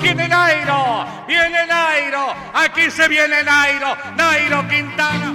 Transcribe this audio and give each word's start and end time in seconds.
Viene 0.00 0.28
Nairo, 0.28 1.06
viene 1.26 1.66
Nairo, 1.66 2.32
aquí 2.54 2.88
se 2.90 3.08
viene 3.08 3.42
Nairo, 3.42 3.96
Nairo 4.16 4.68
Quintana. 4.68 5.34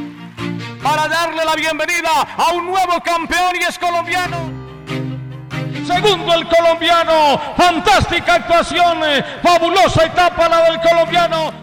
Para 0.82 1.08
darle 1.08 1.44
la 1.44 1.56
bienvenida 1.56 2.28
a 2.38 2.52
un 2.54 2.66
nuevo 2.68 3.02
campeón 3.02 3.56
y 3.60 3.64
es 3.64 3.78
colombiano. 3.78 4.52
Segundo 5.86 6.34
el 6.34 6.48
colombiano, 6.48 7.56
fantástica 7.58 8.36
actuación, 8.36 9.04
eh, 9.04 9.24
fabulosa 9.44 10.06
etapa 10.06 10.48
la 10.48 10.64
del 10.64 10.80
colombiano. 10.80 11.54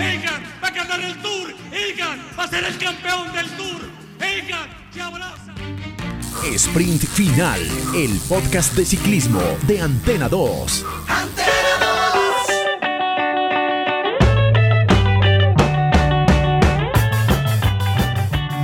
Egan 0.00 0.42
va 0.62 0.68
a 0.68 0.70
ganar 0.70 1.00
el 1.00 1.20
Tour, 1.20 1.54
Egan 1.72 2.26
va 2.38 2.44
a 2.44 2.48
ser 2.48 2.64
el 2.64 2.78
campeón 2.78 3.32
del 3.34 3.50
Tour, 3.50 3.82
Egan. 4.18 4.81
Sprint 6.50 7.04
Final, 7.04 7.60
el 7.94 8.18
podcast 8.28 8.74
de 8.74 8.84
ciclismo 8.84 9.40
de 9.64 9.80
Antena 9.80 10.28
2. 10.28 10.84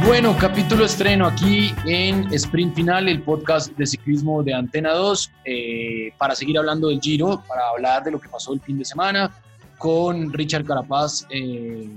Bueno, 0.04 0.36
capítulo 0.38 0.84
estreno 0.84 1.26
aquí 1.26 1.72
en 1.86 2.26
Sprint 2.34 2.74
Final, 2.74 3.08
el 3.08 3.22
podcast 3.22 3.70
de 3.76 3.86
ciclismo 3.86 4.42
de 4.42 4.54
Antena 4.54 4.92
2, 4.92 5.30
eh, 5.44 6.12
para 6.18 6.34
seguir 6.34 6.58
hablando 6.58 6.88
del 6.88 7.00
Giro, 7.00 7.44
para 7.46 7.68
hablar 7.68 8.02
de 8.02 8.10
lo 8.10 8.20
que 8.20 8.28
pasó 8.28 8.52
el 8.52 8.60
fin 8.60 8.76
de 8.78 8.84
semana, 8.84 9.30
con 9.78 10.32
Richard 10.32 10.64
Carapaz 10.64 11.26
eh, 11.30 11.88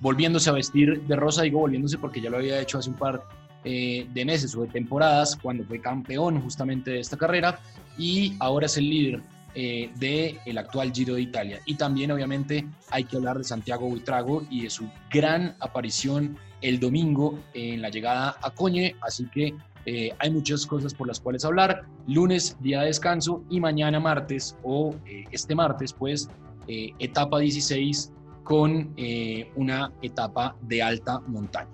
volviéndose 0.00 0.48
a 0.50 0.52
vestir 0.52 1.02
de 1.02 1.16
rosa, 1.16 1.42
digo 1.42 1.58
volviéndose 1.58 1.98
porque 1.98 2.20
ya 2.20 2.30
lo 2.30 2.36
había 2.36 2.60
hecho 2.60 2.78
hace 2.78 2.90
un 2.90 2.96
par 2.96 3.20
eh, 3.64 4.06
de 4.12 4.24
meses 4.24 4.54
o 4.54 4.62
de 4.62 4.68
temporadas, 4.68 5.36
cuando 5.36 5.64
fue 5.64 5.80
campeón 5.80 6.40
justamente 6.40 6.92
de 6.92 7.00
esta 7.00 7.16
carrera, 7.16 7.58
y 7.98 8.36
ahora 8.40 8.66
es 8.66 8.76
el 8.76 8.88
líder 8.88 9.22
eh, 9.54 9.90
del 9.96 10.58
actual 10.58 10.92
Giro 10.92 11.14
de 11.14 11.22
Italia. 11.22 11.60
Y 11.64 11.74
también 11.74 12.10
obviamente 12.10 12.66
hay 12.90 13.04
que 13.04 13.16
hablar 13.16 13.38
de 13.38 13.44
Santiago 13.44 13.88
Buitrago 13.88 14.44
y 14.50 14.62
de 14.62 14.70
su 14.70 14.88
gran 15.10 15.56
aparición 15.60 16.36
el 16.60 16.80
domingo 16.80 17.38
en 17.52 17.82
la 17.82 17.90
llegada 17.90 18.36
a 18.42 18.50
Coñe, 18.50 18.96
así 19.02 19.26
que 19.26 19.54
eh, 19.86 20.12
hay 20.18 20.30
muchas 20.30 20.66
cosas 20.66 20.94
por 20.94 21.06
las 21.06 21.20
cuales 21.20 21.44
hablar. 21.44 21.84
Lunes, 22.06 22.56
día 22.60 22.80
de 22.80 22.86
descanso, 22.86 23.44
y 23.50 23.60
mañana 23.60 24.00
martes 24.00 24.56
o 24.62 24.94
eh, 25.06 25.24
este 25.30 25.54
martes, 25.54 25.92
pues, 25.92 26.28
eh, 26.66 26.90
etapa 26.98 27.38
16 27.38 28.12
con 28.42 28.92
eh, 28.96 29.50
una 29.56 29.92
etapa 30.02 30.56
de 30.62 30.82
alta 30.82 31.20
montaña. 31.26 31.70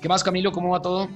¿Qué 0.00 0.08
más, 0.08 0.22
Camilo? 0.22 0.52
¿Cómo 0.52 0.70
va 0.70 0.82
todo? 0.82 1.08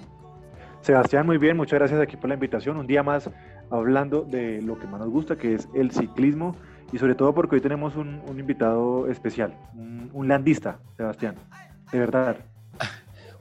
Sebastián, 0.82 1.26
muy 1.26 1.38
bien, 1.38 1.56
muchas 1.56 1.78
gracias 1.78 2.00
aquí 2.00 2.16
por 2.16 2.28
la 2.28 2.34
invitación. 2.34 2.76
Un 2.76 2.86
día 2.86 3.02
más 3.02 3.30
hablando 3.70 4.22
de 4.22 4.62
lo 4.62 4.78
que 4.78 4.86
más 4.86 5.00
nos 5.00 5.10
gusta, 5.10 5.36
que 5.36 5.54
es 5.54 5.68
el 5.74 5.90
ciclismo, 5.90 6.56
y 6.92 6.98
sobre 6.98 7.14
todo 7.14 7.34
porque 7.34 7.56
hoy 7.56 7.60
tenemos 7.60 7.96
un, 7.96 8.20
un 8.26 8.40
invitado 8.40 9.08
especial, 9.08 9.54
un, 9.74 10.10
un 10.12 10.28
landista, 10.28 10.78
Sebastián, 10.96 11.36
de 11.92 11.98
verdad. 11.98 12.36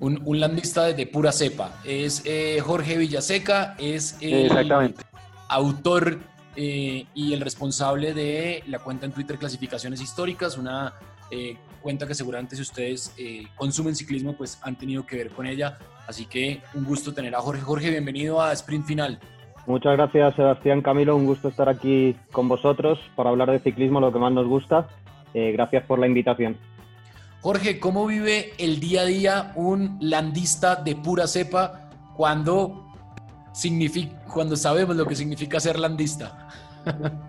Un, 0.02 0.22
un 0.24 0.40
landista 0.40 0.86
de, 0.86 0.94
de 0.94 1.08
pura 1.08 1.34
cepa. 1.34 1.74
Es 1.84 2.22
eh, 2.24 2.62
Jorge 2.63 2.97
Villaseca, 2.97 3.75
es 3.78 4.18
el 4.22 4.46
Exactamente. 4.46 5.03
autor 5.50 6.19
eh, 6.56 7.06
y 7.13 7.34
el 7.34 7.42
responsable 7.42 8.13
de 8.13 8.63
la 8.68 8.80
cuenta 8.80 9.06
en 9.08 9.12
Twitter 9.12 9.38
Clasificaciones 9.38 10.00
Históricas, 10.00 10.58
una 10.58 10.94
eh, 11.31 11.58
cuenta 11.79 12.07
que 12.07 12.16
seguramente 12.16 12.56
si 12.56 12.62
ustedes 12.62 13.13
eh, 13.17 13.45
consumen 13.56 13.95
ciclismo, 13.95 14.34
pues 14.34 14.59
han 14.62 14.78
tenido 14.78 15.06
que 15.06 15.17
ver 15.17 15.29
con 15.29 15.45
ella. 15.45 15.78
Así 16.07 16.25
que 16.25 16.62
un 16.73 16.85
gusto 16.85 17.13
tener 17.13 17.35
a 17.35 17.41
Jorge. 17.41 17.62
Jorge, 17.62 17.90
bienvenido 17.90 18.41
a 18.41 18.51
Sprint 18.53 18.85
Final. 18.85 19.19
Muchas 19.66 19.95
gracias, 19.95 20.35
Sebastián 20.35 20.81
Camilo. 20.81 21.16
Un 21.16 21.25
gusto 21.25 21.47
estar 21.47 21.69
aquí 21.69 22.16
con 22.31 22.47
vosotros 22.47 23.00
para 23.16 23.29
hablar 23.29 23.51
de 23.51 23.59
ciclismo, 23.59 24.00
lo 24.00 24.12
que 24.12 24.19
más 24.19 24.31
nos 24.31 24.47
gusta. 24.47 24.88
Eh, 25.34 25.51
gracias 25.51 25.84
por 25.85 26.00
la 26.00 26.07
invitación. 26.07 26.57
Jorge, 27.41 27.79
¿cómo 27.79 28.06
vive 28.06 28.53
el 28.57 28.79
día 28.79 29.01
a 29.01 29.06
día 29.06 29.51
un 29.56 29.97
landista 30.01 30.75
de 30.75 30.95
pura 30.95 31.28
cepa 31.28 31.89
cuando, 32.18 32.91
significa, 33.53 34.19
cuando 34.25 34.56
sabemos 34.56 34.95
lo 34.95 35.06
que 35.06 35.16
significa 35.16 35.59
ser 35.59 35.79
landista? 35.79 36.50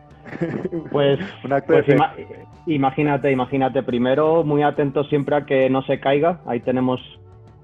Pues, 0.91 1.19
Un 1.45 1.53
acto 1.53 1.73
de 1.73 1.83
pues 1.83 1.87
fe. 1.87 1.97
ima- 1.97 2.13
imagínate, 2.67 3.31
imagínate. 3.31 3.83
Primero, 3.83 4.45
muy 4.45 4.63
atentos 4.63 5.09
siempre 5.09 5.37
a 5.37 5.45
que 5.47 5.69
no 5.71 5.83
se 5.83 6.01
caiga. 6.01 6.41
Ahí 6.47 6.61
tenemos 6.61 7.01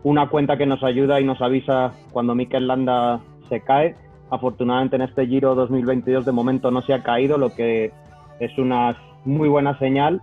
una 0.03 0.29
cuenta 0.29 0.57
que 0.57 0.67
nos 0.67 0.83
ayuda 0.85 1.21
y 1.21 1.25
nos 1.25 1.41
avisa 1.43 1.93
cuando 2.13 2.35
Mikel 2.35 2.67
Landa 2.67 3.21
se 3.49 3.61
cae. 3.61 3.95
Afortunadamente 4.31 4.97
en 4.97 5.03
este 5.03 5.27
Giro 5.27 5.55
2022 5.55 6.25
de 6.25 6.33
momento 6.33 6.71
no 6.71 6.83
se 6.83 6.95
ha 6.95 7.03
caído, 7.03 7.39
lo 7.39 7.55
que 7.55 7.93
es 8.41 8.59
una 8.59 8.97
muy 9.25 9.49
buena 9.49 9.79
señal. 9.79 10.21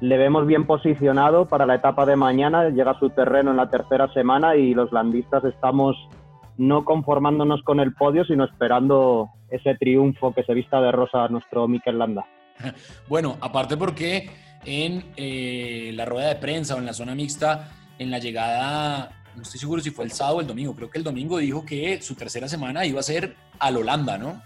Le 0.00 0.18
vemos 0.18 0.46
bien 0.46 0.66
posicionado 0.66 1.46
para 1.46 1.64
la 1.64 1.74
etapa 1.76 2.04
de 2.04 2.16
mañana, 2.16 2.68
llega 2.68 2.90
a 2.90 2.98
su 2.98 3.08
terreno 3.10 3.50
en 3.52 3.56
la 3.56 3.70
tercera 3.70 4.08
semana 4.12 4.56
y 4.56 4.74
los 4.74 4.92
landistas 4.92 5.42
estamos 5.44 5.96
no 6.58 6.84
conformándonos 6.84 7.62
con 7.62 7.80
el 7.80 7.94
podio, 7.94 8.24
sino 8.24 8.44
esperando 8.44 9.28
ese 9.50 9.74
triunfo 9.74 10.34
que 10.34 10.42
se 10.42 10.54
vista 10.54 10.80
de 10.80 10.92
rosa 10.92 11.24
a 11.24 11.28
nuestro 11.28 11.68
Mikel 11.68 11.98
Landa. 11.98 12.26
Bueno, 13.08 13.36
aparte 13.40 13.76
porque 13.76 14.30
en 14.64 15.04
eh, 15.16 15.92
la 15.94 16.04
rueda 16.04 16.28
de 16.28 16.36
prensa 16.36 16.74
o 16.74 16.78
en 16.78 16.86
la 16.86 16.92
zona 16.92 17.14
mixta, 17.14 17.70
en 17.98 18.10
la 18.10 18.18
llegada, 18.18 19.10
no 19.36 19.42
estoy 19.42 19.60
seguro 19.60 19.80
si 19.80 19.90
fue 19.90 20.04
el 20.04 20.10
sábado 20.10 20.38
o 20.38 20.40
el 20.40 20.46
domingo, 20.46 20.74
creo 20.74 20.90
que 20.90 20.98
el 20.98 21.04
domingo 21.04 21.38
dijo 21.38 21.64
que 21.64 22.00
su 22.02 22.14
tercera 22.14 22.48
semana 22.48 22.84
iba 22.84 23.00
a 23.00 23.04
ser 23.04 23.36
al 23.58 23.76
Holanda, 23.76 24.18
¿no? 24.18 24.42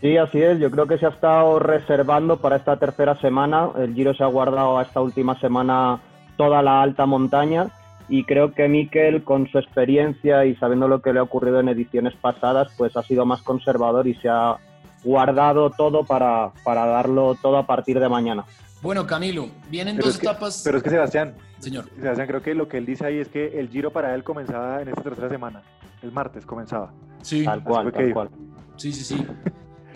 Sí, 0.00 0.16
así 0.16 0.42
es. 0.42 0.58
Yo 0.58 0.68
creo 0.70 0.88
que 0.88 0.98
se 0.98 1.06
ha 1.06 1.10
estado 1.10 1.60
reservando 1.60 2.38
para 2.38 2.56
esta 2.56 2.76
tercera 2.76 3.14
semana. 3.20 3.70
El 3.78 3.94
Giro 3.94 4.12
se 4.14 4.24
ha 4.24 4.26
guardado 4.26 4.78
a 4.78 4.82
esta 4.82 5.00
última 5.00 5.38
semana 5.38 6.00
toda 6.36 6.60
la 6.60 6.82
alta 6.82 7.06
montaña 7.06 7.70
y 8.14 8.24
creo 8.24 8.52
que 8.52 8.68
Mikel, 8.68 9.24
con 9.24 9.48
su 9.48 9.56
experiencia 9.58 10.44
y 10.44 10.54
sabiendo 10.56 10.86
lo 10.86 11.00
que 11.00 11.14
le 11.14 11.18
ha 11.18 11.22
ocurrido 11.22 11.60
en 11.60 11.68
ediciones 11.70 12.14
pasadas, 12.16 12.68
pues 12.76 12.94
ha 12.94 13.02
sido 13.02 13.24
más 13.24 13.40
conservador 13.40 14.06
y 14.06 14.14
se 14.16 14.28
ha 14.28 14.58
guardado 15.02 15.70
todo 15.70 16.04
para, 16.04 16.52
para 16.62 16.84
darlo 16.84 17.36
todo 17.40 17.56
a 17.56 17.66
partir 17.66 17.98
de 18.00 18.10
mañana. 18.10 18.44
Bueno, 18.82 19.06
Camilo, 19.06 19.48
vienen 19.70 19.96
Pero 19.96 20.08
dos 20.08 20.16
es, 20.16 20.20
que, 20.20 20.26
etapas. 20.26 20.60
pero 20.62 20.76
es 20.76 20.84
que 20.84 20.90
Sebastián, 20.90 21.36
Señor, 21.58 21.86
Sebastián, 21.98 22.26
creo 22.28 22.42
que 22.42 22.54
lo 22.54 22.68
que 22.68 22.76
él 22.76 22.84
dice 22.84 23.06
ahí 23.06 23.16
es 23.16 23.28
que 23.28 23.58
el 23.58 23.70
giro 23.70 23.90
para 23.92 24.14
él 24.14 24.24
comenzaba 24.24 24.82
en 24.82 24.88
esta 24.88 25.00
tercera 25.00 25.30
semana. 25.30 25.62
El 26.02 26.12
martes 26.12 26.44
comenzaba. 26.44 26.92
sí, 27.22 27.44
Tal 27.44 27.64
cual, 27.64 27.84
fue 27.84 27.92
que 27.92 27.98
tal 27.98 28.06
dijo. 28.08 28.14
cual. 28.14 28.30
sí, 28.76 28.92
sí, 28.92 29.04
sí. 29.04 29.26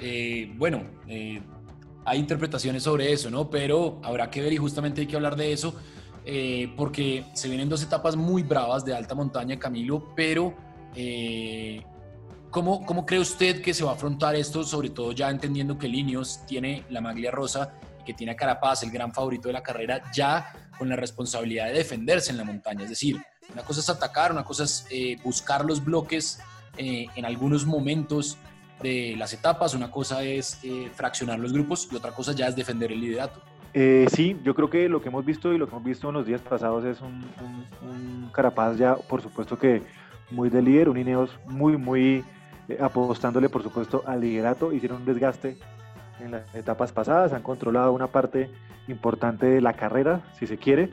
Eh, 0.01 0.55
bueno, 0.57 0.85
eh, 1.07 1.43
hay 2.07 2.19
interpretaciones 2.19 2.83
sobre 2.83 3.13
eso, 3.13 3.31
¿no? 3.31 3.51
Pero 3.51 4.01
habrá 4.03 4.31
que 4.31 4.41
ver 4.41 4.53
y 4.55 4.57
justamente 4.57 5.03
hay 5.03 5.07
que 5.07 5.17
hablar 5.17 5.37
de 5.37 5.53
eso, 5.53 5.75
eh, 6.27 6.73
porque 6.77 7.25
se 7.35 7.49
vienen 7.49 7.69
dos 7.69 7.83
etapas 7.85 8.17
muy 8.17 8.43
bravas 8.43 8.85
de 8.85 8.95
alta 8.95 9.15
montaña, 9.15 9.59
Camilo, 9.59 10.13
pero 10.17 10.55
eh, 10.97 11.83
¿cómo, 12.51 12.85
¿cómo 12.85 13.07
cree 13.07 13.21
usted 13.21 13.63
que 13.63 13.73
se 13.73 13.85
va 13.85 13.93
a 13.93 13.95
afrontar 13.95 14.35
esto, 14.35 14.65
sobre 14.65 14.91
todo 14.91 15.13
ya 15.13 15.31
entendiendo 15.31 15.79
que 15.79 15.87
Linios 15.87 16.41
tiene 16.47 16.85
la 16.91 17.01
maglia 17.01 17.31
rosa 17.31 17.75
y 18.01 18.05
que 18.05 18.13
tiene 18.13 18.33
a 18.33 18.37
Carapaz, 18.37 18.83
el 18.83 18.91
gran 18.91 19.15
favorito 19.15 19.49
de 19.49 19.55
la 19.55 19.63
carrera, 19.63 20.03
ya 20.13 20.53
con 20.77 20.89
la 20.89 20.97
responsabilidad 20.97 21.67
de 21.67 21.75
defenderse 21.75 22.33
en 22.33 22.39
la 22.39 22.45
montaña? 22.45 22.83
Es 22.83 22.91
decir, 22.91 23.23
una 23.53 23.63
cosa 23.63 23.81
es 23.81 23.89
atacar, 23.89 24.33
una 24.33 24.45
cosa 24.45 24.65
es 24.65 24.85
eh, 24.91 25.17
buscar 25.23 25.65
los 25.65 25.85
bloques 25.85 26.41
eh, 26.77 27.07
en 27.15 27.25
algunos 27.25 27.65
momentos 27.65 28.37
de 28.83 29.15
las 29.17 29.33
etapas, 29.33 29.75
una 29.75 29.91
cosa 29.91 30.23
es 30.23 30.59
eh, 30.63 30.91
fraccionar 30.95 31.39
los 31.39 31.53
grupos 31.53 31.89
y 31.91 31.97
otra 31.97 32.13
cosa 32.13 32.33
ya 32.33 32.49
es 32.49 32.57
defender 32.57 32.93
el 32.93 33.01
liderato. 33.01 33.41
Eh, 33.79 34.07
sí, 34.11 34.41
yo 34.43 34.55
creo 34.55 34.71
que 34.71 34.89
lo 34.89 35.03
que 35.03 35.11
hemos 35.11 35.23
visto 35.23 35.53
y 35.53 35.59
lo 35.59 35.67
que 35.67 35.73
hemos 35.73 35.85
visto 35.85 36.09
en 36.09 36.15
los 36.15 36.25
días 36.25 36.41
pasados 36.41 36.83
es 36.87 36.99
un, 37.03 38.31
Carapaz 38.33 38.79
ya, 38.79 38.97
por 38.97 39.21
supuesto 39.21 39.59
que 39.59 39.83
muy 40.31 40.49
de 40.49 40.63
líder, 40.63 40.89
un 40.89 40.97
Ineos 40.97 41.39
muy, 41.47 41.77
muy 41.77 42.25
eh, 42.71 42.79
apostándole, 42.81 43.51
por 43.51 43.63
supuesto, 43.63 44.03
al 44.07 44.23
liderato. 44.23 44.73
Hicieron 44.73 45.03
un 45.03 45.05
desgaste 45.05 45.59
en 46.21 46.31
las 46.31 46.55
etapas 46.55 46.91
pasadas, 46.91 47.35
han 47.35 47.43
controlado 47.43 47.93
una 47.93 48.07
parte 48.07 48.49
importante 48.89 49.45
de 49.45 49.61
la 49.61 49.75
carrera, 49.75 50.23
si 50.39 50.47
se 50.47 50.57
quiere. 50.57 50.89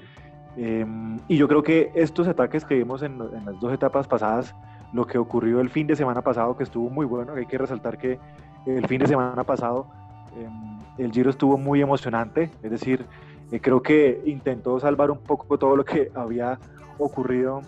Eh, 0.58 0.86
y 1.30 1.38
yo 1.38 1.48
creo 1.48 1.64
que 1.64 1.90
estos 1.96 2.28
ataques 2.28 2.66
que 2.66 2.76
vimos 2.76 3.02
en, 3.02 3.14
en 3.14 3.46
las 3.46 3.58
dos 3.62 3.72
etapas 3.72 4.10
pasadas, 4.10 4.54
lo 4.92 5.08
que 5.08 5.18
ocurrió 5.18 5.62
el 5.62 5.70
fin 5.70 5.88
de 5.88 5.96
semana 5.96 6.22
pasado, 6.22 6.58
que 6.58 6.64
estuvo 6.64 6.90
muy 6.90 7.06
bueno, 7.06 7.32
hay 7.32 7.46
que 7.46 7.58
resaltar 7.58 7.98
que 7.98 8.20
el 8.66 8.86
fin 8.88 9.00
de 9.00 9.08
semana 9.08 9.46
pasado 9.46 9.88
Em, 10.36 10.80
el 10.98 11.12
Giro 11.12 11.30
estuvo 11.30 11.58
muy 11.58 11.82
emocionante, 11.82 12.52
es 12.62 12.72
decir, 12.72 13.06
eh, 13.52 13.60
creo 13.60 13.82
que 13.82 14.22
intentó 14.26 14.80
salvar 14.80 15.12
un 15.12 15.20
poco 15.20 15.58
todo 15.58 15.76
lo 15.76 15.86
que 15.86 16.12
había 16.16 16.60
ocurrido 16.98 17.62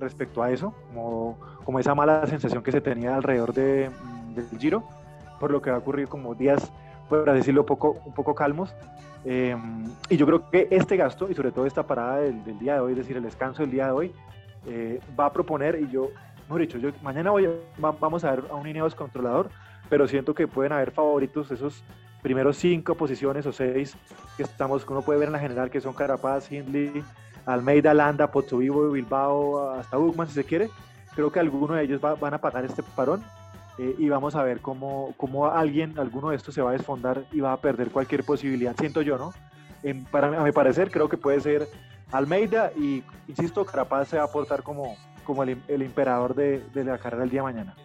respecto 0.00 0.42
a 0.42 0.50
eso, 0.50 0.74
como, 0.88 1.38
como, 1.64 1.78
esa 1.78 1.94
mala 1.94 2.26
sensación 2.26 2.64
que 2.64 2.72
se 2.72 2.80
tenía 2.80 3.14
alrededor 3.14 3.54
de, 3.54 3.90
mm, 3.90 4.34
del 4.34 4.58
Giro, 4.58 4.82
por 5.38 5.52
lo 5.52 5.62
que 5.62 5.70
ha 5.70 5.78
ocurrido 5.78 6.08
como 6.08 6.34
días, 6.34 6.72
por 7.08 7.30
decirlo, 7.32 7.64
poco, 7.64 7.96
un 8.04 8.12
poco 8.12 8.34
calmos. 8.34 8.74
Em, 9.24 9.84
y 10.08 10.16
yo 10.16 10.26
creo 10.26 10.50
que 10.50 10.66
este 10.70 10.96
gasto, 10.96 11.30
y 11.30 11.34
sobre 11.34 11.52
todo 11.52 11.64
esta 11.64 11.86
parada 11.86 12.18
del, 12.18 12.44
del, 12.44 12.58
día 12.58 12.74
de 12.74 12.80
hoy, 12.80 12.92
es 12.92 12.98
decir, 12.98 13.16
el 13.16 13.22
descanso 13.22 13.62
del 13.62 13.70
día 13.70 13.86
de 13.86 13.92
hoy, 13.92 14.12
eh, 14.66 15.00
va 15.18 15.26
a 15.26 15.32
proponer, 15.32 15.80
y 15.80 15.88
yo, 15.88 16.10
mejor 16.48 16.60
dicho, 16.60 16.78
yo, 16.78 16.90
mañana 17.02 17.30
voy 17.30 17.48
vamos 17.78 18.24
a 18.24 18.32
ver 18.32 18.44
a 18.50 18.54
un 18.54 18.66
Ineos 18.66 18.94
controlador, 18.94 19.48
pero 19.88 20.08
siento 20.08 20.34
que 20.34 20.48
pueden 20.48 20.72
haber 20.72 20.90
favoritos 20.90 21.50
esos 21.52 21.84
primeros 22.22 22.56
cinco 22.56 22.94
posiciones 22.94 23.46
o 23.46 23.52
seis 23.52 23.96
que 24.36 24.42
estamos, 24.42 24.86
uno 24.88 25.02
puede 25.02 25.18
ver 25.18 25.28
en 25.28 25.32
la 25.32 25.38
general, 25.38 25.70
que 25.70 25.80
son 25.80 25.94
Carapaz, 25.94 26.50
Hindley, 26.50 27.02
Almeida, 27.46 27.94
Landa, 27.94 28.30
Vivo, 28.52 28.90
Bilbao, 28.90 29.70
hasta 29.70 29.96
Bugman 29.96 30.28
si 30.28 30.34
se 30.34 30.44
quiere. 30.44 30.68
Creo 31.14 31.30
que 31.30 31.40
alguno 31.40 31.74
de 31.74 31.84
ellos 31.84 32.00
van 32.00 32.34
a 32.34 32.38
pagar 32.38 32.64
este 32.64 32.82
parón 32.82 33.24
eh, 33.78 33.94
y 33.98 34.08
vamos 34.08 34.34
a 34.34 34.42
ver 34.42 34.60
cómo, 34.60 35.14
cómo, 35.16 35.46
alguien, 35.46 35.98
alguno 35.98 36.30
de 36.30 36.36
estos 36.36 36.54
se 36.54 36.62
va 36.62 36.70
a 36.70 36.72
desfondar 36.72 37.24
y 37.32 37.40
va 37.40 37.52
a 37.52 37.60
perder 37.60 37.90
cualquier 37.90 38.24
posibilidad, 38.24 38.74
siento 38.76 39.02
yo, 39.02 39.16
¿no? 39.16 39.32
para, 40.10 40.28
a 40.40 40.44
mi 40.44 40.52
parecer, 40.52 40.90
creo 40.90 41.08
que 41.08 41.16
puede 41.16 41.40
ser 41.40 41.68
Almeida 42.12 42.72
y, 42.76 43.02
insisto, 43.28 43.64
Carapaz 43.64 44.08
se 44.08 44.16
va 44.16 44.22
a 44.22 44.26
aportar 44.26 44.62
como, 44.62 44.96
como 45.24 45.42
el, 45.42 45.60
el 45.68 45.82
imperador 45.82 46.34
de, 46.34 46.62
de, 46.72 46.84
la 46.84 46.98
carrera 46.98 47.24
el 47.24 47.30
día 47.30 47.40
de 47.40 47.52
mañana. 47.52 47.76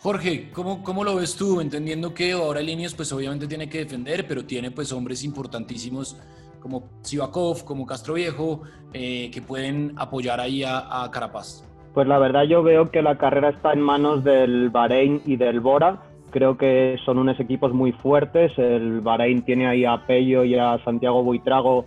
Jorge, 0.00 0.50
¿cómo, 0.52 0.84
¿cómo, 0.84 1.02
lo 1.02 1.16
ves 1.16 1.34
tú? 1.34 1.60
Entendiendo 1.60 2.14
que 2.14 2.30
ahora 2.30 2.60
Líneas 2.60 2.94
pues 2.94 3.12
obviamente 3.12 3.48
tiene 3.48 3.68
que 3.68 3.78
defender, 3.78 4.26
pero 4.28 4.44
tiene 4.44 4.70
pues 4.70 4.92
hombres 4.92 5.24
importantísimos 5.24 6.16
como 6.60 6.84
Sivakov, 7.02 7.64
como 7.64 7.84
Castro 7.84 8.14
Viejo, 8.14 8.62
eh, 8.92 9.28
que 9.32 9.42
pueden 9.42 9.94
apoyar 9.96 10.38
ahí 10.38 10.62
a, 10.62 11.02
a, 11.02 11.10
Carapaz. 11.10 11.64
Pues 11.94 12.06
la 12.06 12.18
verdad 12.18 12.44
yo 12.44 12.62
veo 12.62 12.92
que 12.92 13.02
la 13.02 13.18
carrera 13.18 13.48
está 13.48 13.72
en 13.72 13.80
manos 13.80 14.22
del 14.22 14.70
Bahrein 14.70 15.20
y 15.26 15.36
del 15.36 15.58
Bora. 15.58 16.00
Creo 16.30 16.56
que 16.56 16.96
son 17.04 17.18
unos 17.18 17.40
equipos 17.40 17.72
muy 17.72 17.90
fuertes. 17.90 18.56
El 18.56 19.00
Bahrein 19.00 19.42
tiene 19.42 19.66
ahí 19.66 19.84
a 19.84 20.06
Pello 20.06 20.44
y 20.44 20.56
a 20.56 20.78
Santiago 20.84 21.24
Buitrago 21.24 21.86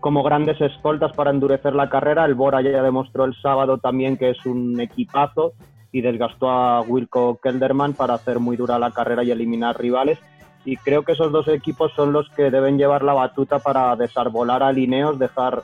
como 0.00 0.24
grandes 0.24 0.60
escoltas 0.60 1.12
para 1.12 1.30
endurecer 1.30 1.74
la 1.74 1.88
carrera. 1.88 2.24
El 2.24 2.34
Bora 2.34 2.60
ya 2.60 2.82
demostró 2.82 3.24
el 3.24 3.36
sábado 3.40 3.78
también 3.78 4.16
que 4.16 4.30
es 4.30 4.46
un 4.46 4.80
equipazo 4.80 5.52
y 5.92 6.00
desgastó 6.00 6.50
a 6.50 6.80
Wilco 6.80 7.38
Kelderman 7.40 7.92
para 7.92 8.14
hacer 8.14 8.40
muy 8.40 8.56
dura 8.56 8.78
la 8.78 8.90
carrera 8.90 9.22
y 9.22 9.30
eliminar 9.30 9.78
rivales. 9.78 10.18
Y 10.64 10.76
creo 10.78 11.02
que 11.02 11.12
esos 11.12 11.30
dos 11.30 11.46
equipos 11.48 11.92
son 11.94 12.12
los 12.12 12.28
que 12.30 12.50
deben 12.50 12.78
llevar 12.78 13.02
la 13.02 13.12
batuta 13.12 13.58
para 13.58 13.94
desarbolar 13.96 14.62
a 14.62 14.72
Lineos, 14.72 15.18
dejar 15.18 15.62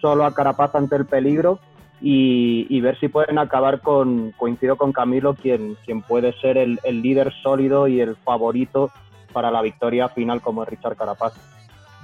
solo 0.00 0.24
a 0.24 0.34
Carapaz 0.34 0.74
ante 0.74 0.96
el 0.96 1.06
peligro 1.06 1.58
y, 2.00 2.80
ver 2.80 2.98
si 2.98 3.08
pueden 3.08 3.38
acabar 3.38 3.80
con, 3.80 4.32
coincido 4.32 4.76
con 4.76 4.92
Camilo, 4.92 5.34
quien, 5.34 5.76
quien 5.84 6.02
puede 6.02 6.32
ser 6.40 6.58
el, 6.58 6.80
el 6.82 7.00
líder 7.00 7.32
sólido 7.42 7.86
y 7.86 8.00
el 8.00 8.16
favorito 8.16 8.90
para 9.32 9.52
la 9.52 9.62
victoria 9.62 10.08
final 10.08 10.42
como 10.42 10.64
es 10.64 10.68
Richard 10.68 10.96
Carapaz. 10.96 11.51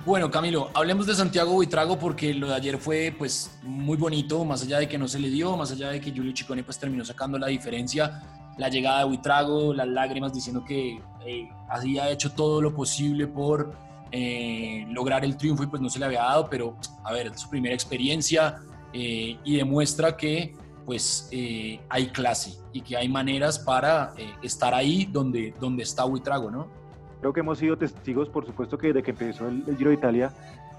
Bueno, 0.04 0.30
Camilo, 0.30 0.70
hablemos 0.74 1.06
de 1.06 1.14
Santiago 1.14 1.52
Buitrago 1.52 1.98
porque 1.98 2.32
lo 2.32 2.48
de 2.48 2.54
ayer 2.54 2.78
fue 2.78 3.14
pues 3.16 3.58
muy 3.62 3.96
bonito, 3.96 4.44
más 4.44 4.62
allá 4.62 4.78
de 4.78 4.88
que 4.88 4.96
no 4.96 5.08
se 5.08 5.18
le 5.18 5.28
dio, 5.28 5.56
más 5.56 5.72
allá 5.72 5.90
de 5.90 6.00
que 6.00 6.10
Julio 6.12 6.32
Chicone 6.32 6.62
pues 6.62 6.78
terminó 6.78 7.04
sacando 7.04 7.38
la 7.38 7.48
diferencia, 7.48 8.22
la 8.56 8.68
llegada 8.68 9.00
de 9.00 9.04
Buitrago, 9.06 9.74
las 9.74 9.88
lágrimas 9.88 10.32
diciendo 10.32 10.64
que 10.64 11.02
eh, 11.26 11.48
había 11.68 12.08
hecho 12.10 12.32
todo 12.32 12.62
lo 12.62 12.74
posible 12.74 13.26
por 13.26 13.76
eh, 14.10 14.86
lograr 14.88 15.24
el 15.24 15.36
triunfo 15.36 15.64
y 15.64 15.66
pues 15.66 15.82
no 15.82 15.90
se 15.90 15.98
le 15.98 16.06
había 16.06 16.22
dado, 16.22 16.48
pero 16.48 16.76
a 17.04 17.12
ver, 17.12 17.36
su 17.36 17.50
primera 17.50 17.74
experiencia 17.74 18.56
eh, 18.94 19.36
y 19.44 19.56
demuestra 19.56 20.16
que 20.16 20.56
pues 20.86 21.28
eh, 21.32 21.78
hay 21.90 22.06
clase 22.06 22.54
y 22.72 22.80
que 22.80 22.96
hay 22.96 23.08
maneras 23.08 23.58
para 23.58 24.14
estar 24.42 24.72
ahí 24.72 25.04
donde, 25.04 25.54
donde 25.60 25.82
está 25.82 26.04
Buitrago, 26.04 26.50
¿no? 26.50 26.77
Creo 27.20 27.32
que 27.32 27.40
hemos 27.40 27.58
sido 27.58 27.76
testigos, 27.76 28.28
por 28.28 28.46
supuesto, 28.46 28.78
que 28.78 28.88
desde 28.88 29.02
que 29.02 29.10
empezó 29.10 29.48
el, 29.48 29.64
Giro 29.76 29.90
de 29.90 29.96
Italia 29.96 30.32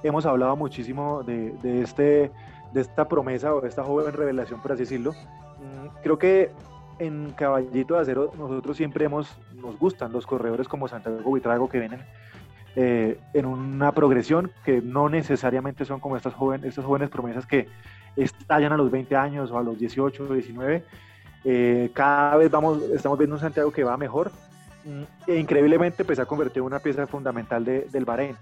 hemos 0.03 0.25
hablado 0.25 0.55
muchísimo 0.55 1.23
de, 1.23 1.53
este, 1.81 2.31
de 2.73 2.81
esta 2.81 3.07
promesa 3.07 3.53
o 3.53 3.61
de 3.61 3.67
esta 3.67 3.83
joven 3.83 4.13
revelación, 4.13 4.61
por 4.61 4.71
así 4.71 4.81
decirlo. 4.83 5.11
Mm, 5.11 6.01
creo 6.01 6.17
que 6.17 6.51
en 6.99 7.31
Caballito 7.31 7.95
de 7.95 8.01
Acero 8.01 8.31
nosotros 8.37 8.77
siempre 8.77 9.05
hemos, 9.05 9.37
nos 9.55 9.77
gustan 9.77 10.11
los 10.11 10.25
corredores 10.25 10.67
como 10.67 10.87
Santiago 10.87 11.21
Buitrago 11.23 11.67
que 11.69 11.79
vienen 11.79 12.01
eh, 12.75 13.19
en 13.33 13.45
una 13.45 13.91
progresión 13.91 14.51
que 14.63 14.81
no 14.81 15.09
necesariamente 15.09 15.85
son 15.85 15.99
como 15.99 16.15
estas, 16.15 16.33
jóvenes 16.33 16.69
estas 16.69 16.85
jóvenes 16.85 17.09
promesas 17.09 17.45
que 17.45 17.67
estallan 18.15 18.71
a 18.73 18.77
los 18.77 18.91
20 18.91 19.15
años 19.15 19.51
o 19.51 19.57
a 19.57 19.63
los 19.63 19.77
18 19.79 20.23
o 20.23 20.33
19. 20.33 20.83
Eh, 21.45 21.89
cada 21.93 22.35
vez 22.35 22.51
vamos, 22.51 22.81
estamos 22.93 23.17
viendo 23.17 23.35
un 23.35 23.41
Santiago 23.41 23.71
que 23.71 23.83
va 23.83 23.97
mejor 23.97 24.31
e 25.27 25.35
increíblemente 25.37 26.03
pues, 26.05 26.17
se 26.17 26.21
ha 26.21 26.25
convertido 26.25 26.63
en 26.63 26.67
una 26.67 26.79
pieza 26.79 27.05
fundamental 27.07 27.63
del 27.65 28.05
Bahrein. 28.05 28.35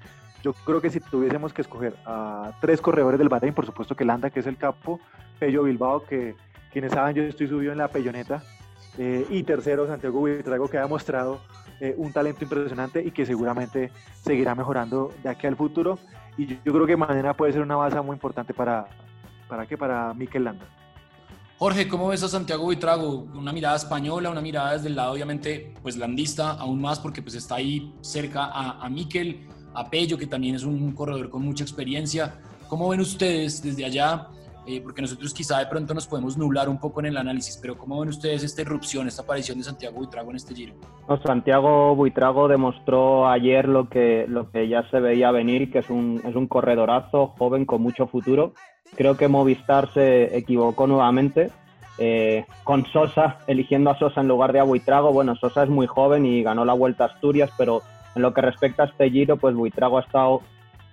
Yo 0.43 0.53
creo 0.53 0.81
que 0.81 0.89
si 0.89 0.99
tuviésemos 0.99 1.53
que 1.53 1.61
escoger 1.61 1.95
a 2.05 2.51
tres 2.61 2.79
corredores 2.79 3.17
del 3.19 3.29
Bahrein, 3.29 3.53
por 3.53 3.65
supuesto 3.65 3.95
que 3.95 4.05
Landa, 4.05 4.29
que 4.29 4.39
es 4.39 4.47
el 4.47 4.57
capo, 4.57 4.99
Pello 5.39 5.63
Bilbao, 5.63 6.03
que 6.03 6.35
quienes 6.71 6.91
saben 6.91 7.15
yo 7.15 7.23
estoy 7.23 7.47
subido 7.47 7.71
en 7.71 7.79
la 7.79 7.87
Pelloneta, 7.87 8.43
eh, 8.97 9.25
y 9.29 9.43
tercero 9.43 9.85
Santiago 9.87 10.19
Buitrago, 10.19 10.67
que 10.67 10.77
ha 10.77 10.81
demostrado 10.81 11.39
eh, 11.79 11.93
un 11.97 12.11
talento 12.11 12.43
impresionante 12.43 13.03
y 13.03 13.11
que 13.11 13.25
seguramente 13.25 13.91
seguirá 14.21 14.55
mejorando 14.55 15.13
de 15.21 15.29
aquí 15.29 15.45
al 15.45 15.55
futuro. 15.55 15.99
Y 16.37 16.47
yo, 16.47 16.55
yo 16.65 16.73
creo 16.73 16.87
que 16.87 16.97
mañana 16.97 17.35
puede 17.35 17.53
ser 17.53 17.61
una 17.61 17.75
base 17.75 17.99
muy 18.01 18.13
importante 18.13 18.53
para, 18.53 18.87
¿para 19.47 19.65
qué? 19.65 19.77
Para 19.77 20.13
Mikel 20.13 20.43
Landa. 20.43 20.65
Jorge, 21.59 21.87
¿cómo 21.87 22.09
ves 22.09 22.21
a 22.21 22.27
Santiago 22.27 22.65
Buitrago? 22.65 23.27
Una 23.33 23.51
mirada 23.51 23.75
española, 23.77 24.29
una 24.29 24.41
mirada 24.41 24.73
desde 24.73 24.89
el 24.89 24.95
lado, 24.95 25.13
obviamente, 25.13 25.73
pues 25.81 25.97
landista, 25.97 26.51
aún 26.51 26.79
más 26.79 26.99
porque 26.99 27.23
pues 27.23 27.33
está 27.33 27.55
ahí 27.55 27.95
cerca 28.01 28.45
a, 28.45 28.79
a 28.79 28.89
Miquel, 28.89 29.47
a 29.73 29.89
Pello, 29.89 30.19
que 30.19 30.27
también 30.27 30.53
es 30.53 30.61
un 30.61 30.91
corredor 30.91 31.31
con 31.31 31.41
mucha 31.41 31.63
experiencia. 31.63 32.39
¿Cómo 32.67 32.87
ven 32.89 32.99
ustedes 32.99 33.63
desde 33.63 33.85
allá? 33.85 34.27
Eh, 34.67 34.81
porque 34.81 35.01
nosotros 35.01 35.33
quizá 35.33 35.59
de 35.59 35.67
pronto 35.67 35.93
nos 35.93 36.07
podemos 36.07 36.37
nublar 36.37 36.67
un 36.67 36.77
poco 36.77 36.99
en 36.99 37.07
el 37.07 37.17
análisis, 37.17 37.57
pero 37.61 37.77
¿cómo 37.77 37.99
ven 37.99 38.09
ustedes 38.09 38.43
esta 38.43 38.61
irrupción, 38.61 39.07
esta 39.07 39.21
aparición 39.21 39.57
de 39.57 39.63
Santiago 39.63 39.95
Buitrago 39.97 40.29
en 40.31 40.35
este 40.35 40.53
giro? 40.53 40.73
Santiago 41.25 41.95
Buitrago 41.95 42.47
demostró 42.47 43.29
ayer 43.29 43.67
lo 43.67 43.87
que, 43.87 44.25
lo 44.27 44.51
que 44.51 44.67
ya 44.67 44.87
se 44.89 44.99
veía 44.99 45.31
venir, 45.31 45.71
que 45.71 45.79
es 45.79 45.89
un, 45.89 46.21
es 46.25 46.35
un 46.35 46.47
corredorazo 46.47 47.33
joven 47.37 47.65
con 47.65 47.81
mucho 47.81 48.07
futuro 48.07 48.53
Creo 48.95 49.17
que 49.17 49.27
Movistar 49.27 49.91
se 49.93 50.37
equivocó 50.37 50.87
nuevamente 50.87 51.51
eh, 51.97 52.45
con 52.63 52.85
Sosa, 52.85 53.39
eligiendo 53.47 53.89
a 53.89 53.99
Sosa 53.99 54.21
en 54.21 54.27
lugar 54.27 54.53
de 54.53 54.59
a 54.59 54.63
Buitrago. 54.63 55.11
Bueno, 55.11 55.35
Sosa 55.35 55.63
es 55.63 55.69
muy 55.69 55.87
joven 55.87 56.25
y 56.25 56.43
ganó 56.43 56.63
la 56.63 56.73
Vuelta 56.73 57.03
a 57.03 57.07
Asturias, 57.07 57.51
pero 57.57 57.81
en 58.15 58.21
lo 58.21 58.33
que 58.33 58.41
respecta 58.41 58.83
a 58.83 58.85
este 58.87 59.09
giro, 59.09 59.37
pues 59.37 59.55
Buitrago 59.55 59.97
ha 59.97 60.01
estado 60.01 60.41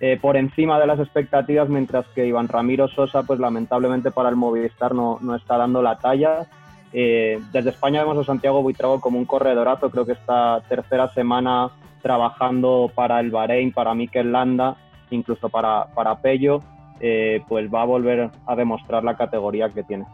eh, 0.07 0.19
por 0.21 0.37
encima 0.37 0.79
de 0.79 0.87
las 0.87 1.01
expectativas, 1.01 1.71
mientras 1.71 2.07
que 2.09 2.27
Iván 2.27 2.49
Ramiro 2.49 2.89
Sosa, 2.89 3.23
pues 3.23 3.41
lamentablemente 3.41 4.11
para 4.11 4.29
el 4.29 4.37
Movistar 4.37 4.95
no, 4.95 5.17
no 5.23 5.35
está 5.35 5.57
dando 5.57 5.81
la 5.81 5.97
talla. 5.97 6.47
Eh, 6.93 7.41
desde 7.53 7.71
España 7.71 8.03
vemos 8.03 8.19
a 8.19 8.25
Santiago 8.25 8.61
Buitrago 8.61 9.01
como 9.01 9.19
un 9.19 9.25
corredorazo, 9.25 9.91
creo 9.91 10.05
que 10.05 10.13
esta 10.13 10.61
tercera 10.69 11.11
semana 11.15 11.71
trabajando 12.03 12.93
para 12.95 13.19
el 13.19 13.31
Bahrein, 13.31 13.73
para 13.73 13.95
Mikel 13.95 14.31
Landa, 14.31 14.77
incluso 15.09 15.49
para, 15.49 15.87
para 15.95 16.21
Pello. 16.21 16.61
Eh, 17.01 17.43
pues 17.49 17.73
va 17.73 17.81
a 17.81 17.87
volver 17.87 18.31
a 18.47 18.57
demostrar 18.57 19.05
la 19.05 19.17
categoría 19.17 19.71
que 19.71 19.85
tiene. 19.85 20.05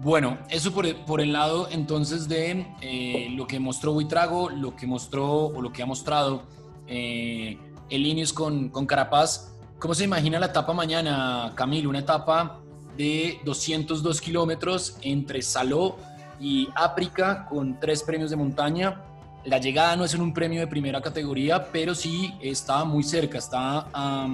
Bueno, 0.00 0.38
eso 0.48 0.72
por, 0.72 0.86
por 1.04 1.20
el 1.20 1.34
lado 1.34 1.68
entonces 1.70 2.30
de 2.30 2.64
eh, 2.80 3.28
lo 3.36 3.46
que 3.46 3.60
mostró 3.60 3.92
Buitrago, 3.92 4.48
lo 4.48 4.74
que 4.74 4.86
mostró 4.86 5.48
o 5.48 5.60
lo 5.60 5.70
que 5.70 5.82
ha 5.82 5.86
mostrado 5.86 6.44
eh, 6.90 7.58
el 7.90 8.06
Ineos 8.06 8.32
con, 8.32 8.68
con 8.68 8.86
Carapaz. 8.86 9.54
¿Cómo 9.78 9.94
se 9.94 10.04
imagina 10.04 10.38
la 10.38 10.46
etapa 10.46 10.72
mañana, 10.72 11.52
Camilo? 11.54 11.90
Una 11.90 12.00
etapa 12.00 12.60
de 12.96 13.38
202 13.44 14.20
kilómetros 14.20 14.98
entre 15.02 15.42
Saló 15.42 15.96
y 16.40 16.68
África 16.74 17.46
con 17.46 17.78
tres 17.78 18.02
premios 18.02 18.30
de 18.30 18.36
montaña. 18.36 19.02
La 19.44 19.58
llegada 19.58 19.96
no 19.96 20.04
es 20.04 20.14
en 20.14 20.20
un 20.20 20.34
premio 20.34 20.60
de 20.60 20.66
primera 20.66 21.00
categoría, 21.00 21.70
pero 21.70 21.94
sí 21.94 22.34
está 22.40 22.84
muy 22.84 23.02
cerca, 23.02 23.38
está 23.38 23.88
a 23.92 24.28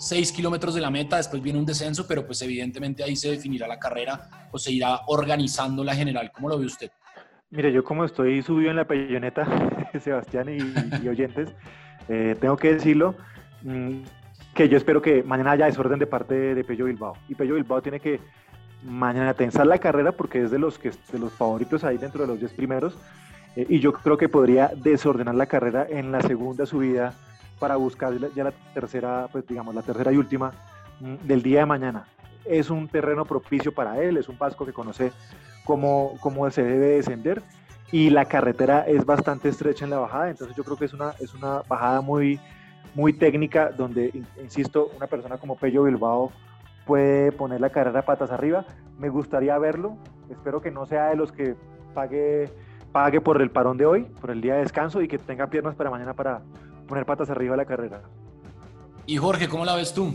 6 0.00 0.32
kilómetros 0.32 0.74
de 0.74 0.80
la 0.80 0.90
meta, 0.90 1.18
después 1.18 1.42
viene 1.42 1.58
un 1.58 1.66
descenso, 1.66 2.06
pero 2.06 2.26
pues 2.26 2.40
evidentemente 2.42 3.02
ahí 3.02 3.16
se 3.16 3.30
definirá 3.30 3.66
la 3.66 3.78
carrera 3.78 4.48
o 4.50 4.58
se 4.58 4.72
irá 4.72 5.00
organizando 5.06 5.84
la 5.84 5.94
general. 5.94 6.32
¿Cómo 6.32 6.48
lo 6.48 6.58
ve 6.58 6.66
usted? 6.66 6.90
Mire, 7.50 7.72
yo 7.72 7.84
como 7.84 8.04
estoy 8.04 8.42
subido 8.42 8.70
en 8.70 8.76
la 8.76 8.86
pelloneta, 8.86 9.44
Sebastián 10.02 10.48
y, 10.48 11.08
oyentes, 11.08 11.50
eh, 12.08 12.36
tengo 12.40 12.56
que 12.56 12.74
decirlo, 12.74 13.14
mm, 13.62 14.02
que 14.54 14.68
yo 14.68 14.76
espero 14.76 15.00
que 15.00 15.22
mañana 15.22 15.52
haya 15.52 15.66
desorden 15.66 15.98
de 15.98 16.06
parte 16.06 16.54
de, 16.54 16.64
Pello 16.64 16.86
Bilbao. 16.86 17.14
Y 17.28 17.34
Pello 17.34 17.54
Bilbao 17.54 17.82
tiene 17.82 18.00
que 18.00 18.20
mañana 18.82 19.34
tensar 19.34 19.66
la 19.66 19.78
carrera 19.78 20.12
porque 20.12 20.42
es 20.42 20.50
de 20.50 20.58
los, 20.58 20.78
que, 20.78 20.90
de 20.90 21.18
los 21.18 21.32
favoritos 21.32 21.84
ahí 21.84 21.98
dentro 21.98 22.22
de 22.22 22.28
los 22.28 22.40
10 22.40 22.52
primeros 22.54 22.96
eh, 23.56 23.66
y 23.68 23.78
yo 23.78 23.92
creo 23.92 24.16
que 24.16 24.28
podría 24.28 24.70
desordenar 24.74 25.34
la 25.34 25.46
carrera 25.46 25.86
en 25.88 26.12
la 26.12 26.22
segunda 26.22 26.66
subida 26.66 27.14
para 27.58 27.76
buscar 27.76 28.14
ya 28.34 28.44
la 28.44 28.52
tercera, 28.72 29.28
pues 29.30 29.46
digamos, 29.46 29.74
la 29.74 29.82
tercera 29.82 30.12
y 30.12 30.16
última 30.16 30.52
mm, 31.00 31.26
del 31.26 31.42
día 31.42 31.60
de 31.60 31.66
mañana. 31.66 32.06
Es 32.44 32.70
un 32.70 32.88
terreno 32.88 33.24
propicio 33.26 33.72
para 33.72 34.00
él, 34.02 34.16
es 34.16 34.28
un 34.28 34.36
pasco 34.36 34.64
que 34.64 34.72
conoce 34.72 35.12
cómo, 35.64 36.14
cómo 36.20 36.50
se 36.50 36.64
debe 36.64 36.96
descender 36.96 37.42
y 37.92 38.10
la 38.10 38.24
carretera 38.24 38.82
es 38.86 39.04
bastante 39.04 39.48
estrecha 39.48 39.84
en 39.84 39.90
la 39.90 39.98
bajada, 39.98 40.30
entonces 40.30 40.56
yo 40.56 40.64
creo 40.64 40.76
que 40.76 40.84
es 40.84 40.92
una, 40.92 41.12
es 41.18 41.34
una 41.34 41.62
bajada 41.68 42.00
muy, 42.00 42.38
muy 42.94 43.12
técnica 43.12 43.70
donde, 43.70 44.12
insisto, 44.40 44.90
una 44.96 45.06
persona 45.06 45.38
como 45.38 45.56
Pello 45.56 45.84
Bilbao 45.84 46.30
puede 46.86 47.32
poner 47.32 47.60
la 47.60 47.70
carrera 47.70 48.02
patas 48.02 48.30
arriba. 48.30 48.64
Me 48.98 49.08
gustaría 49.08 49.58
verlo, 49.58 49.96
espero 50.30 50.60
que 50.60 50.70
no 50.70 50.86
sea 50.86 51.08
de 51.08 51.16
los 51.16 51.32
que 51.32 51.56
pague, 51.94 52.50
pague 52.92 53.20
por 53.20 53.40
el 53.42 53.50
parón 53.50 53.76
de 53.76 53.86
hoy, 53.86 54.04
por 54.20 54.30
el 54.30 54.40
día 54.40 54.54
de 54.54 54.60
descanso 54.60 55.02
y 55.02 55.08
que 55.08 55.18
tenga 55.18 55.48
piernas 55.48 55.74
para 55.74 55.90
mañana 55.90 56.14
para 56.14 56.42
poner 56.86 57.06
patas 57.06 57.30
arriba 57.30 57.56
la 57.56 57.64
carrera. 57.64 58.02
Y 59.06 59.16
Jorge, 59.16 59.48
¿cómo 59.48 59.64
la 59.64 59.74
ves 59.74 59.92
tú? 59.92 60.14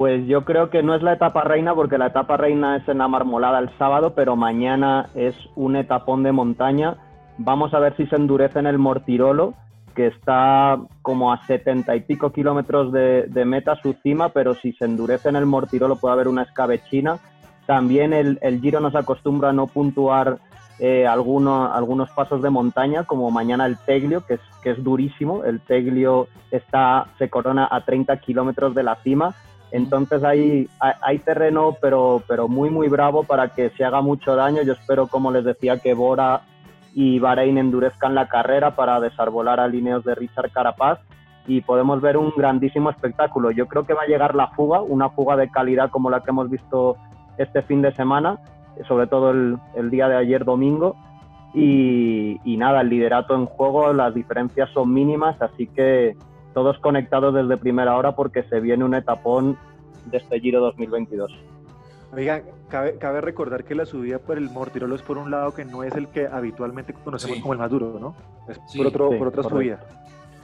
Pues 0.00 0.26
yo 0.26 0.46
creo 0.46 0.70
que 0.70 0.82
no 0.82 0.94
es 0.94 1.02
la 1.02 1.12
etapa 1.12 1.44
reina 1.44 1.74
porque 1.74 1.98
la 1.98 2.06
etapa 2.06 2.38
reina 2.38 2.74
es 2.78 2.88
en 2.88 2.96
la 2.96 3.06
marmolada 3.06 3.58
el 3.58 3.68
sábado, 3.76 4.14
pero 4.14 4.34
mañana 4.34 5.10
es 5.14 5.34
un 5.56 5.76
etapón 5.76 6.22
de 6.22 6.32
montaña. 6.32 6.96
Vamos 7.36 7.74
a 7.74 7.80
ver 7.80 7.94
si 7.98 8.06
se 8.06 8.16
endurece 8.16 8.60
en 8.60 8.66
el 8.66 8.78
Mortirolo, 8.78 9.52
que 9.94 10.06
está 10.06 10.78
como 11.02 11.34
a 11.34 11.44
setenta 11.44 11.94
y 11.96 12.00
pico 12.00 12.32
kilómetros 12.32 12.92
de, 12.92 13.44
meta 13.44 13.76
su 13.76 13.92
cima, 14.02 14.30
pero 14.30 14.54
si 14.54 14.72
se 14.72 14.86
endurece 14.86 15.28
en 15.28 15.36
el 15.36 15.44
Mortirolo 15.44 15.96
puede 15.96 16.14
haber 16.14 16.28
una 16.28 16.44
escabechina. 16.44 17.18
También 17.66 18.14
el, 18.14 18.38
el 18.40 18.62
Giro 18.62 18.80
nos 18.80 18.94
acostumbra 18.94 19.50
a 19.50 19.52
no 19.52 19.66
puntuar 19.66 20.38
eh, 20.78 21.06
algunos, 21.06 21.76
algunos 21.76 22.08
pasos 22.12 22.40
de 22.40 22.48
montaña, 22.48 23.04
como 23.04 23.30
mañana 23.30 23.66
el 23.66 23.76
Teglio, 23.76 24.24
que 24.24 24.34
es, 24.34 24.40
que 24.62 24.70
es 24.70 24.82
durísimo. 24.82 25.44
El 25.44 25.60
Teglio 25.60 26.26
está, 26.50 27.08
se 27.18 27.28
corona 27.28 27.68
a 27.70 27.84
30 27.84 28.16
kilómetros 28.16 28.74
de 28.74 28.82
la 28.82 28.94
cima 29.02 29.34
entonces 29.72 30.24
hay, 30.24 30.68
hay, 30.80 31.18
terreno, 31.18 31.76
pero, 31.80 32.22
pero 32.26 32.48
muy, 32.48 32.70
muy 32.70 32.88
bravo 32.88 33.22
para 33.22 33.48
que 33.48 33.70
se 33.70 33.84
haga 33.84 34.00
mucho 34.00 34.34
daño. 34.34 34.62
Yo 34.62 34.72
espero, 34.72 35.06
como 35.06 35.30
les 35.30 35.44
decía, 35.44 35.78
que 35.78 35.94
Bora 35.94 36.42
y 36.92 37.20
Bahrein 37.20 37.58
endurezcan 37.58 38.14
la 38.14 38.28
carrera 38.28 38.74
para 38.74 38.98
desarbolar 38.98 39.60
a 39.60 39.68
líneas 39.68 40.02
de 40.04 40.14
Richard 40.16 40.50
Carapaz 40.50 40.98
y 41.46 41.60
podemos 41.60 42.00
ver 42.00 42.16
un 42.16 42.32
grandísimo 42.36 42.90
espectáculo. 42.90 43.52
Yo 43.52 43.66
creo 43.66 43.84
que 43.84 43.94
va 43.94 44.02
a 44.02 44.06
llegar 44.06 44.34
la 44.34 44.48
fuga, 44.48 44.82
una 44.82 45.10
fuga 45.10 45.36
de 45.36 45.50
calidad 45.50 45.90
como 45.90 46.10
la 46.10 46.20
que 46.20 46.30
hemos 46.30 46.50
visto 46.50 46.96
este 47.38 47.62
fin 47.62 47.80
de 47.80 47.94
semana, 47.94 48.38
sobre 48.88 49.06
todo 49.06 49.30
el, 49.30 49.56
el 49.76 49.90
día 49.90 50.08
de 50.08 50.16
ayer 50.16 50.44
domingo. 50.44 50.96
Y 51.54 52.56
nada, 52.58 52.80
el 52.80 52.88
liderato 52.88 53.34
en 53.34 53.46
juego, 53.46 53.92
las 53.92 54.14
diferencias 54.14 54.68
son 54.70 54.92
mínimas, 54.92 55.40
así 55.40 55.66
que 55.66 56.16
todos 56.54 56.78
conectados 56.78 57.34
desde 57.34 57.56
primera 57.56 57.96
hora 57.96 58.14
porque 58.14 58.42
se 58.44 58.60
viene 58.60 58.84
un 58.84 58.94
etapón 58.94 59.58
de 60.06 60.18
este 60.18 60.40
Giro 60.40 60.60
2022. 60.60 61.32
Oiga, 62.12 62.42
cabe, 62.68 62.98
cabe, 62.98 63.20
recordar 63.20 63.64
que 63.64 63.74
la 63.74 63.86
subida 63.86 64.18
por 64.18 64.36
el 64.36 64.50
Mortirolo 64.50 64.96
es 64.96 65.02
por 65.02 65.16
un 65.16 65.30
lado 65.30 65.54
que 65.54 65.64
no 65.64 65.84
es 65.84 65.94
el 65.94 66.08
que 66.08 66.26
habitualmente 66.26 66.92
conocemos 66.92 67.38
como 67.38 67.52
el 67.52 67.60
Maduro, 67.60 67.98
¿no? 68.00 68.16
Es 68.48 68.58
por, 68.76 68.86
otro, 68.88 69.10
por 69.16 69.28
otra 69.28 69.44
subida, 69.44 69.78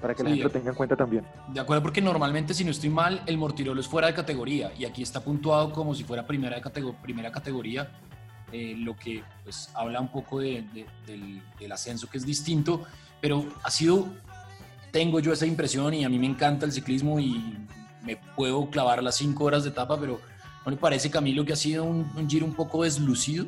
para 0.01 0.15
que 0.15 0.23
la 0.23 0.29
gente 0.29 0.45
lo 0.45 0.51
tenga 0.51 0.71
en 0.71 0.77
cuenta 0.77 0.95
también. 0.95 1.25
De 1.53 1.59
acuerdo, 1.59 1.83
porque 1.83 2.01
normalmente, 2.01 2.55
si 2.55 2.65
no 2.65 2.71
estoy 2.71 2.91
mal, 2.91 3.21
el 3.27 3.37
Mortirolo 3.37 3.81
es 3.81 3.89
fuera 3.89 4.07
de 4.07 4.15
categoría 4.15 4.71
y 4.79 4.85
aquí 4.85 5.03
está 5.03 5.21
puntuado 5.21 5.73
como 5.73 5.93
si 5.93 6.05
fuera 6.05 6.25
primera, 6.25 6.61
de 6.61 6.95
primera 7.03 7.33
categoría, 7.33 7.91
eh, 8.53 8.77
lo 8.79 8.95
que 8.95 9.25
pues 9.43 9.69
habla 9.75 10.01
un 10.01 10.09
poco 10.09 10.39
del, 10.39 10.69
del 11.05 11.73
ascenso 11.73 12.09
que 12.09 12.19
es 12.19 12.25
distinto, 12.25 12.85
pero 13.21 13.45
ha 13.65 13.71
sido 13.73 14.07
tengo 14.91 15.21
yo 15.21 15.33
esa 15.33 15.47
impresión 15.47 15.95
y 15.95 16.05
a 16.05 16.09
mí 16.09 16.19
me 16.19 16.27
encanta 16.27 16.67
el 16.67 16.73
ciclismo 16.73 17.19
y 17.21 17.57
me 18.05 18.19
puedo 18.37 18.71
clavar 18.71 19.03
las 19.03 19.17
cinco 19.17 19.45
horas 19.45 19.65
de 19.65 19.71
etapa, 19.71 19.99
pero 19.99 20.21
¿no 20.65 20.71
le 20.71 20.77
parece, 20.77 21.11
Camilo, 21.11 21.45
que 21.45 21.53
ha 21.53 21.57
sido 21.57 21.85
un, 21.85 22.29
giro 22.29 22.47
un 22.47 22.55
poco 22.55 22.85
deslucido? 22.85 23.47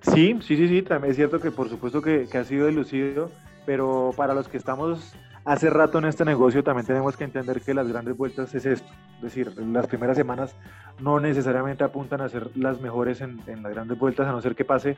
Sí, 0.00 0.38
sí, 0.42 0.56
sí, 0.56 0.68
sí, 0.68 0.82
también 0.82 1.10
es 1.10 1.16
cierto 1.16 1.40
que 1.40 1.50
por 1.50 1.68
supuesto 1.68 2.02
que, 2.02 2.28
que 2.30 2.38
ha 2.38 2.44
sido 2.44 2.66
deslucido, 2.66 3.30
pero 3.66 4.12
para 4.16 4.34
los 4.34 4.48
que 4.48 4.58
estamos 4.58 5.14
hace 5.44 5.68
rato 5.70 5.98
en 5.98 6.06
este 6.06 6.24
negocio 6.24 6.64
también 6.64 6.86
tenemos 6.86 7.16
que 7.16 7.24
entender 7.24 7.60
que 7.60 7.74
las 7.74 7.88
grandes 7.88 8.16
vueltas 8.16 8.54
es 8.54 8.66
esto. 8.66 8.88
Es 9.16 9.22
decir, 9.22 9.54
las 9.58 9.86
primeras 9.86 10.16
semanas 10.16 10.54
no 11.00 11.20
necesariamente 11.20 11.84
apuntan 11.84 12.20
a 12.20 12.28
ser 12.28 12.50
las 12.56 12.80
mejores 12.80 13.20
en, 13.20 13.40
en, 13.46 13.62
las 13.62 13.72
grandes 13.72 13.98
vueltas, 13.98 14.26
a 14.26 14.32
no 14.32 14.40
ser 14.40 14.54
que 14.54 14.64
pase 14.64 14.96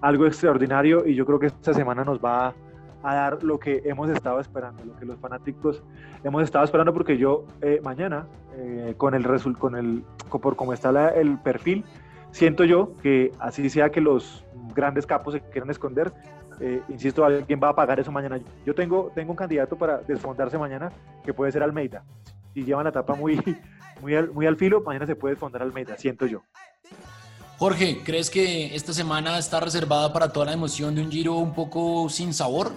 algo 0.00 0.26
extraordinario. 0.26 1.06
Y 1.06 1.14
yo 1.14 1.26
creo 1.26 1.38
que 1.38 1.46
esta 1.46 1.74
semana 1.74 2.04
nos 2.04 2.18
va 2.18 2.54
a 3.02 3.14
dar 3.14 3.42
lo 3.42 3.58
que 3.58 3.82
hemos 3.84 4.08
estado 4.10 4.40
esperando, 4.40 4.84
lo 4.84 4.96
que 4.96 5.04
los 5.04 5.18
fanáticos 5.18 5.82
hemos 6.24 6.42
estado 6.42 6.64
esperando, 6.64 6.92
porque 6.92 7.18
yo 7.18 7.44
eh, 7.62 7.80
mañana, 7.82 8.26
eh, 8.56 8.94
con 8.96 9.14
el 9.14 9.24
con 9.58 9.76
el 9.76 10.04
por 10.30 10.56
cómo 10.56 10.72
está 10.72 11.10
el 11.10 11.38
perfil, 11.38 11.84
siento 12.30 12.64
yo 12.64 12.92
que 13.02 13.32
así 13.38 13.70
sea 13.70 13.90
que 13.90 14.00
los 14.00 14.44
grandes 14.74 15.06
capos 15.06 15.34
se 15.34 15.40
quieran 15.40 15.70
esconder, 15.70 16.12
eh, 16.60 16.82
insisto, 16.88 17.24
alguien 17.24 17.60
va 17.62 17.70
a 17.70 17.74
pagar 17.74 18.00
eso 18.00 18.10
mañana. 18.10 18.40
Yo 18.64 18.74
tengo, 18.74 19.10
tengo 19.14 19.32
un 19.32 19.36
candidato 19.36 19.76
para 19.76 19.98
desfondarse 19.98 20.58
mañana, 20.58 20.90
que 21.24 21.34
puede 21.34 21.52
ser 21.52 21.62
Almeida. 21.62 22.04
Si 22.54 22.64
llevan 22.64 22.84
la 22.84 22.92
tapa 22.92 23.14
muy, 23.14 23.40
muy, 24.00 24.14
al, 24.14 24.30
muy 24.30 24.46
al 24.46 24.56
filo, 24.56 24.80
mañana 24.80 25.06
se 25.06 25.16
puede 25.16 25.34
desfondar 25.34 25.62
Almeida, 25.62 25.96
siento 25.96 26.26
yo. 26.26 26.42
Jorge, 27.58 28.02
¿crees 28.04 28.30
que 28.30 28.74
esta 28.74 28.92
semana 28.92 29.38
está 29.38 29.60
reservada 29.60 30.12
para 30.12 30.30
toda 30.30 30.46
la 30.46 30.52
emoción 30.52 30.94
de 30.94 31.02
un 31.02 31.10
giro 31.10 31.36
un 31.36 31.54
poco 31.54 32.08
sin 32.10 32.34
sabor? 32.34 32.72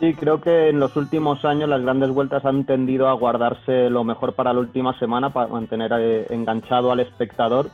Sí, 0.00 0.14
creo 0.14 0.40
que 0.40 0.70
en 0.70 0.80
los 0.80 0.96
últimos 0.96 1.44
años 1.44 1.68
las 1.68 1.82
grandes 1.82 2.10
vueltas 2.10 2.44
han 2.46 2.64
tendido 2.64 3.08
a 3.08 3.12
guardarse 3.12 3.90
lo 3.90 4.04
mejor 4.04 4.34
para 4.34 4.54
la 4.54 4.60
última 4.60 4.98
semana, 4.98 5.30
para 5.30 5.48
mantener 5.48 5.92
eh, 5.98 6.26
enganchado 6.30 6.92
al 6.92 7.00
espectador. 7.00 7.70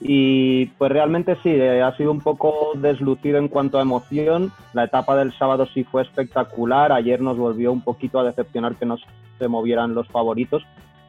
Y 0.00 0.66
pues 0.66 0.92
realmente 0.92 1.36
sí, 1.42 1.48
eh, 1.48 1.82
ha 1.82 1.96
sido 1.96 2.10
un 2.10 2.20
poco 2.20 2.72
deslucido 2.74 3.38
en 3.38 3.48
cuanto 3.48 3.78
a 3.78 3.82
emoción. 3.82 4.52
La 4.74 4.84
etapa 4.84 5.16
del 5.16 5.32
sábado 5.38 5.66
sí 5.72 5.84
fue 5.84 6.02
espectacular. 6.02 6.92
Ayer 6.92 7.22
nos 7.22 7.38
volvió 7.38 7.72
un 7.72 7.80
poquito 7.80 8.18
a 8.18 8.24
decepcionar 8.24 8.74
que 8.74 8.86
no 8.86 8.98
se 9.38 9.48
movieran 9.48 9.94
los 9.94 10.06
favoritos, 10.08 10.62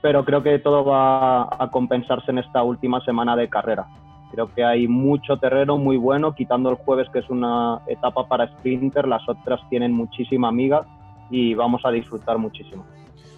pero 0.05 0.23
creo 0.23 0.43
que 0.43 0.59
todo 0.59 0.85
va 0.85 1.45
a 1.45 1.67
compensarse 1.71 2.29
en 2.29 2.37
esta 2.37 2.61
última 2.61 3.03
semana 3.03 3.35
de 3.35 3.49
carrera. 3.49 3.87
Creo 4.31 4.53
que 4.53 4.63
hay 4.63 4.87
mucho 4.87 5.37
terreno 5.37 5.79
muy 5.79 5.97
bueno, 5.97 6.35
quitando 6.35 6.69
el 6.69 6.75
jueves 6.75 7.07
que 7.11 7.17
es 7.17 7.29
una 7.31 7.81
etapa 7.87 8.27
para 8.27 8.47
sprinter, 8.47 9.07
las 9.07 9.27
otras 9.27 9.59
tienen 9.67 9.93
muchísima 9.93 10.49
amiga 10.49 10.85
y 11.31 11.55
vamos 11.55 11.81
a 11.85 11.89
disfrutar 11.89 12.37
muchísimo. 12.37 12.85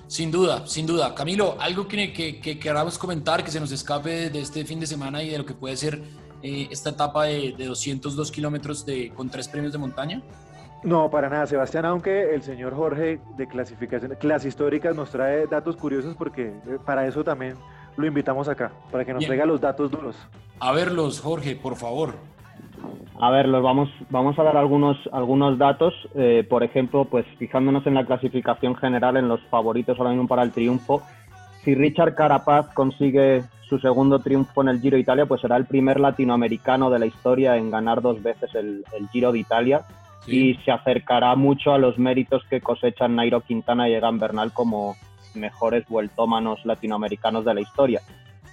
Sin 0.08 0.30
duda, 0.30 0.68
sin 0.68 0.86
duda. 0.86 1.16
Camilo, 1.16 1.56
algo 1.58 1.88
que, 1.88 2.12
que, 2.12 2.60
queramos 2.60 2.98
comentar, 2.98 3.46
que 3.46 3.52
se 3.52 3.62
nos 3.62 3.72
escape 3.72 4.30
de 4.30 4.42
este 4.42 4.66
fin 4.66 4.82
de 4.82 4.88
semana 4.88 5.24
y 5.24 5.30
de 5.30 5.38
lo 5.38 5.46
que 5.46 5.54
puede 5.54 5.78
ser 5.78 6.04
eh, 6.44 6.68
esta 6.70 6.90
etapa 6.90 7.24
de, 7.24 7.54
de 7.58 7.66
202 7.66 8.30
kilómetros 8.30 8.86
con 9.16 9.30
tres 9.30 9.48
premios 9.48 9.72
de 9.72 9.80
montaña. 9.80 10.22
No, 10.84 11.10
para 11.10 11.30
nada, 11.30 11.48
Sebastián, 11.48 11.86
aunque 11.86 12.34
el 12.34 12.44
señor 12.44 12.76
Jorge 12.76 13.20
de 13.36 13.48
clasificación, 13.48 14.16
clases 14.20 14.50
históricas 14.50 14.96
nos 14.96 15.10
trae 15.10 15.48
datos 15.48 15.76
curiosos 15.76 16.16
porque 16.16 16.48
eh, 16.48 16.78
para 16.86 17.08
eso 17.08 17.24
también 17.24 17.56
lo 17.98 18.06
invitamos 18.06 18.48
acá, 18.48 18.72
para 18.92 19.04
que 19.04 19.14
nos 19.14 19.26
traiga 19.26 19.46
los 19.46 19.60
datos 19.60 19.90
duros. 19.90 20.16
A 20.60 20.72
verlos, 20.72 21.20
Jorge, 21.20 21.56
por 21.56 21.76
favor. 21.76 22.14
A 23.20 23.32
ver, 23.32 23.48
los 23.48 23.64
vamos, 23.64 23.90
vamos 24.12 24.38
a 24.38 24.44
dar 24.44 24.58
algunos, 24.58 24.98
algunos 25.12 25.58
datos. 25.58 25.94
Eh, 26.14 26.46
por 26.48 26.64
ejemplo, 26.64 27.06
pues 27.06 27.26
fijándonos 27.40 27.88
en 27.88 27.96
la 27.96 28.06
clasificación 28.06 28.76
general, 28.76 29.18
en 29.18 29.28
los 29.28 29.42
favoritos 29.48 29.98
ahora 29.98 30.12
mismo 30.12 30.28
para 30.28 30.44
el 30.44 30.52
triunfo. 30.52 31.02
Si 31.64 31.74
Richard 31.74 32.14
Carapaz 32.14 32.68
consigue 32.74 33.44
su 33.68 33.80
segundo 33.80 34.20
triunfo 34.20 34.62
en 34.62 34.70
el 34.70 34.80
Giro 34.80 34.96
de 34.96 35.02
Italia, 35.02 35.26
pues 35.26 35.42
será 35.42 35.58
el 35.58 35.66
primer 35.66 36.00
latinoamericano 36.00 36.90
de 36.90 37.00
la 37.00 37.08
historia 37.08 37.58
en 37.58 37.72
ganar 37.72 38.02
dos 38.02 38.22
veces 38.22 38.54
el, 38.56 38.86
Giro 39.12 39.32
de 39.32 39.40
Italia 39.40 39.84
y 40.28 40.56
se 40.66 40.72
acercará 40.72 41.36
mucho 41.36 41.72
a 41.72 41.78
los 41.78 41.98
méritos 41.98 42.44
que 42.50 42.62
cosechan 42.62 43.16
Nairo 43.16 43.42
Quintana 43.42 43.88
y 43.88 43.94
Egan 43.94 44.20
Bernal 44.20 44.52
como 44.52 44.96
mejores 45.34 45.88
vueltómanos 45.88 46.66
latinoamericanos 46.66 47.46
de 47.46 47.54
la 47.54 47.62
historia. 47.62 48.02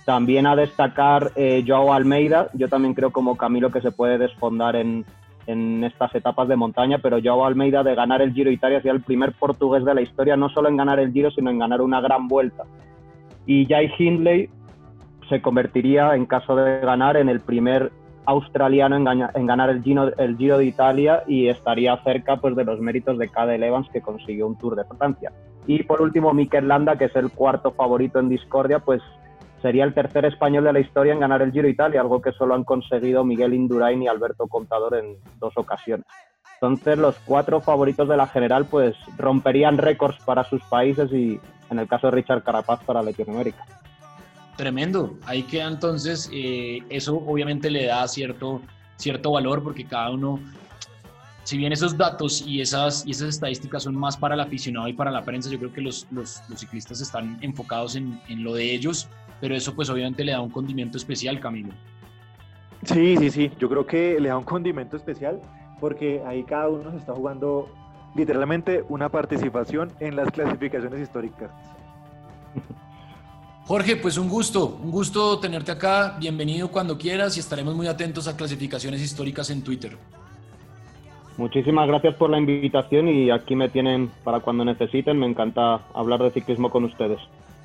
También 0.05 0.47
a 0.47 0.55
destacar 0.55 1.33
eh, 1.35 1.65
Joao 1.67 1.93
Almeida, 1.93 2.49
yo 2.53 2.69
también 2.69 2.95
creo 2.95 3.11
como 3.11 3.37
Camilo 3.37 3.71
que 3.71 3.81
se 3.81 3.91
puede 3.91 4.19
desfondar 4.19 4.77
en, 4.77 5.05
en 5.47 5.83
estas 5.83 6.15
etapas 6.15 6.47
de 6.47 6.57
montaña, 6.57 6.99
pero 6.99 7.19
Joao 7.23 7.45
Almeida 7.45 7.83
de 7.83 7.95
ganar 7.95 8.23
el 8.23 8.33
Giro 8.33 8.51
Italia 8.51 8.79
sería 8.79 8.93
el 8.93 9.03
primer 9.03 9.33
portugués 9.33 9.85
de 9.85 9.95
la 9.95 10.03
historia, 10.03 10.37
no 10.37 10.49
solo 10.51 10.69
en 10.69 10.77
ganar 10.77 11.01
el 11.01 11.13
Giro, 11.13 11.31
sino 11.31 11.51
en 11.51 11.59
ganar 11.59 11.81
una 11.81 12.01
gran 12.01 12.29
vuelta. 12.29 12.65
Y 13.47 13.67
Jai 13.67 13.91
Hindley 13.99 14.49
se 15.29 15.43
convertiría, 15.43 16.15
en 16.15 16.27
caso 16.27 16.55
de 16.55 16.81
ganar, 16.81 17.17
en 17.17 17.29
el 17.29 17.41
primer 17.41 17.91
australiano 18.27 18.97
en, 18.97 19.47
ganar 19.47 19.71
el 19.71 19.83
Giro, 19.83 20.17
el 20.17 20.37
Giro 20.37 20.59
de 20.59 20.67
Italia 20.67 21.25
y 21.27 21.49
estaría 21.49 21.97
cerca 22.03 22.37
pues, 22.37 22.57
de 22.57 22.65
los 22.65 22.81
méritos 22.81 23.19
de 23.19 23.29
Cadel 23.29 23.63
Evans 23.63 23.89
que 23.93 24.01
consiguió 24.01 24.47
un 24.47 24.59
Tour 24.59 24.77
de 24.77 24.85
Francia. 24.85 25.33
Y 25.67 25.83
por 25.83 26.03
último, 26.03 26.33
Mikel 26.33 26.69
Landa, 26.69 26.97
que 26.97 27.07
es 27.07 27.17
el 27.17 27.31
cuarto 27.31 27.73
favorito 27.73 28.19
en 28.19 28.29
discordia, 28.29 28.79
pues 28.81 29.03
sería 29.63 29.85
el 29.85 29.95
tercer 29.95 30.27
español 30.27 30.65
de 30.65 30.73
la 30.75 30.81
historia 30.81 31.15
en 31.15 31.21
ganar 31.21 31.41
el 31.41 31.53
Giro 31.53 31.69
Italia, 31.69 32.01
algo 32.01 32.21
que 32.21 32.33
solo 32.33 32.55
han 32.55 32.65
conseguido 32.65 33.25
Miguel 33.25 33.55
Indurain 33.55 34.03
y 34.03 34.09
Alberto 34.09 34.47
Contador 34.47 34.97
en 34.97 35.17
dos 35.41 35.55
ocasiones. 35.57 36.07
Entonces 36.55 36.99
los 36.99 37.19
cuatro 37.27 37.61
favoritos 37.61 38.09
de 38.09 38.17
la 38.17 38.27
general 38.27 38.67
pues 38.67 38.95
romperían 39.17 39.79
récords 39.79 40.19
para 40.25 40.45
sus 40.45 40.63
países 40.65 41.13
y 41.13 41.41
en 41.71 41.79
el 41.79 41.89
caso 41.89 42.07
de 42.07 42.13
Richard 42.13 42.43
Carapaz 42.43 42.83
para 42.85 43.03
Latinoamérica. 43.03 43.65
Tremendo. 44.57 45.17
Ahí 45.27 45.43
queda 45.43 45.67
entonces, 45.67 46.31
eh, 46.33 46.83
eso 46.89 47.17
obviamente 47.17 47.71
le 47.71 47.87
da 47.87 48.07
cierto, 48.07 48.63
cierto 48.97 49.33
valor 49.33 49.63
porque 49.65 49.85
cada 49.85 50.11
uno, 50.11 50.39
si 51.43 51.57
bien 51.57 51.73
esos 51.73 51.97
datos 51.97 52.45
y 52.47 52.61
esas, 52.61 53.05
y 53.05 53.11
esas 53.11 53.31
estadísticas 53.31 53.83
son 53.83 53.97
más 53.97 54.17
para 54.17 54.35
el 54.35 54.41
aficionado 54.41 54.87
y 54.87 54.93
para 54.93 55.11
la 55.11 55.25
prensa, 55.25 55.51
yo 55.51 55.59
creo 55.59 55.73
que 55.73 55.81
los, 55.81 56.07
los, 56.13 56.41
los 56.49 56.61
ciclistas 56.61 57.01
están 57.01 57.37
enfocados 57.41 57.97
en, 57.97 58.21
en, 58.29 58.45
lo 58.45 58.55
de 58.55 58.73
ellos, 58.73 59.09
pero 59.41 59.57
eso 59.57 59.75
pues 59.75 59.91
obviamente 59.91 60.23
le 60.23 60.33
da 60.33 60.41
un 60.41 60.51
condimento 60.51 60.99
especial, 60.99 61.41
Camilo. 61.41 61.71
Sí, 62.85 63.17
sí, 63.17 63.31
sí, 63.31 63.51
yo 63.59 63.69
creo 63.69 63.87
que 63.87 64.21
le 64.21 64.29
da 64.29 64.39
un 64.39 64.45
condimento 64.45 64.97
especial 64.97 65.41
porque 65.81 66.23
ahí 66.27 66.45
cada 66.45 66.69
uno 66.69 66.93
se 66.93 66.99
está 66.99 67.13
jugando 67.13 67.69
literalmente 68.15 68.85
una 68.89 69.09
participación 69.09 69.91
en 69.99 70.15
las 70.15 70.31
clasificaciones 70.31 71.01
históricas. 71.01 71.51
Jorge, 73.67 73.97
pues 73.97 74.19
un 74.19 74.29
gusto, 74.29 74.79
un 74.83 74.91
gusto 74.91 75.39
tenerte 75.39 75.73
acá. 75.73 76.17
Bienvenido 76.19 76.69
cuando 76.69 76.99
quieras 76.99 77.39
y 77.39 77.41
estaremos 77.41 77.75
muy 77.75 77.87
atentos 77.87 78.29
a 78.29 78.37
clasificaciones 78.37 79.01
históricas 79.01 79.49
en 79.49 79.63
Twitter. 79.63 79.97
Muchísimas 81.39 81.89
gracias 81.89 82.15
por 82.17 82.29
la 82.29 82.39
invitación 82.39 83.09
y 83.09 83.31
aquí 83.31 83.57
me 83.57 83.71
tienen 83.71 84.11
para 84.23 84.41
cuando 84.41 84.67
necesiten. 84.67 85.19
Me 85.19 85.27
encanta 85.27 85.81
hablar 85.95 86.23
de 86.23 86.31
ciclismo 86.31 86.71
con 86.71 86.85
ustedes. 86.85 87.19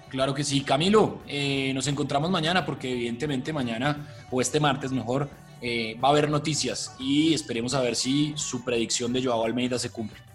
Claro 0.07 0.33
que 0.33 0.45
sí. 0.45 0.61
Camilo, 0.61 1.19
eh, 1.27 1.73
nos 1.73 1.85
encontramos 1.87 2.29
mañana 2.31 2.65
porque 2.65 2.93
evidentemente 2.93 3.51
mañana 3.51 4.07
o 4.31 4.39
este 4.39 4.61
martes 4.61 4.93
mejor 4.93 5.29
eh, 5.61 5.97
va 6.01 6.07
a 6.07 6.11
haber 6.11 6.29
noticias 6.29 6.95
y 6.97 7.33
esperemos 7.33 7.73
a 7.73 7.81
ver 7.81 7.97
si 7.97 8.31
su 8.37 8.63
predicción 8.63 9.11
de 9.11 9.21
Joao 9.21 9.43
Almeida 9.43 9.77
se 9.77 9.91
cumple. 9.91 10.28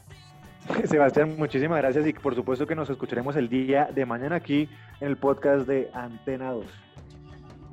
Sebastián, 0.88 1.34
muchísimas 1.36 1.78
gracias 1.78 2.06
y 2.06 2.12
por 2.12 2.34
supuesto 2.34 2.66
que 2.66 2.74
nos 2.74 2.88
escucharemos 2.88 3.36
el 3.36 3.48
día 3.48 3.88
de 3.94 4.06
mañana 4.06 4.36
aquí 4.36 4.68
en 5.00 5.08
el 5.08 5.16
podcast 5.16 5.66
de 5.66 5.90
Antena 5.92 6.52
2. 6.52 6.64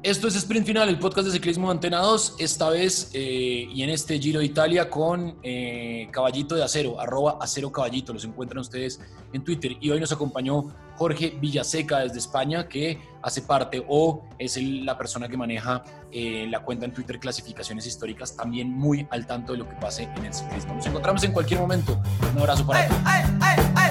Esto 0.03 0.27
es 0.27 0.35
Sprint 0.35 0.65
Final, 0.65 0.89
el 0.89 0.97
podcast 0.97 1.27
de 1.27 1.33
ciclismo 1.33 1.67
de 1.67 1.73
Antena 1.73 1.99
2, 1.99 2.37
esta 2.39 2.71
vez 2.71 3.11
eh, 3.13 3.67
y 3.71 3.83
en 3.83 3.91
este 3.91 4.17
Giro 4.17 4.39
de 4.39 4.45
Italia 4.45 4.89
con 4.89 5.35
eh, 5.43 6.07
Caballito 6.11 6.55
de 6.55 6.63
Acero, 6.63 6.99
arroba 6.99 7.37
Acero 7.39 7.71
Caballito, 7.71 8.11
los 8.11 8.25
encuentran 8.25 8.61
ustedes 8.61 8.99
en 9.31 9.43
Twitter. 9.43 9.73
Y 9.79 9.91
hoy 9.91 9.99
nos 9.99 10.11
acompañó 10.11 10.73
Jorge 11.01 11.35
Villaseca 11.41 11.97
desde 11.97 12.19
España, 12.19 12.67
que 12.67 12.99
hace 13.23 13.41
parte 13.41 13.83
o 13.87 14.21
es 14.37 14.55
la 14.61 14.95
persona 14.95 15.27
que 15.27 15.35
maneja 15.35 15.83
eh, 16.11 16.45
la 16.47 16.59
cuenta 16.59 16.85
en 16.85 16.93
Twitter 16.93 17.17
Clasificaciones 17.19 17.87
Históricas, 17.87 18.35
también 18.35 18.69
muy 18.69 19.07
al 19.09 19.25
tanto 19.25 19.53
de 19.53 19.57
lo 19.57 19.67
que 19.67 19.73
pase 19.77 20.03
en 20.03 20.25
el 20.25 20.31
ciclismo. 20.31 20.75
Nos 20.75 20.85
encontramos 20.85 21.23
en 21.23 21.31
cualquier 21.31 21.59
momento. 21.59 21.99
Un 22.31 22.39
abrazo 22.41 22.67
para 22.67 22.87
todos. 22.87 23.90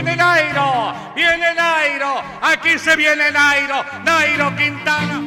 Viene 0.00 0.14
Nairo, 0.14 0.94
viene 1.16 1.54
Nairo, 1.54 2.22
aquí 2.40 2.78
se 2.78 2.94
viene 2.94 3.32
Nairo, 3.32 3.84
Nairo 4.04 4.54
Quintana. 4.54 5.20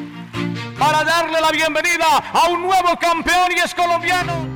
Para 0.79 1.03
darle 1.03 1.41
la 1.41 1.51
bienvenida 1.51 2.05
a 2.31 2.47
un 2.47 2.61
nuevo 2.61 2.95
campeón 2.97 3.51
y 3.53 3.59
es 3.59 3.75
colombiano. 3.75 4.47